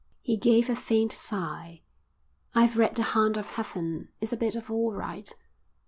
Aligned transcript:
"_He 0.23 0.35
gave 0.35 0.67
a 0.67 0.75
faint 0.75 1.13
sigh. 1.13 1.83
"I've 2.55 2.75
read 2.75 2.95
The 2.95 3.03
Hound 3.03 3.37
of 3.37 3.51
Heaven. 3.51 4.09
It's 4.19 4.33
a 4.33 4.35
bit 4.37 4.55
of 4.55 4.71
all 4.71 4.93
right." 4.93 5.31